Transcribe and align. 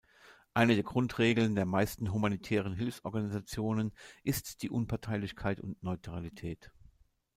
Eine 0.55 0.73
der 0.73 0.83
Grundregeln 0.83 1.53
der 1.53 1.65
meisten 1.67 2.11
humanitären 2.11 2.73
Hilfsorganisationen 2.73 3.93
ist 4.23 4.63
die 4.63 4.71
Unparteilichkeit 4.71 5.59
und 5.61 5.83
Neutralität. 5.83 6.71